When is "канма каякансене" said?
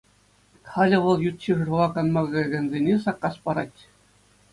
1.97-2.95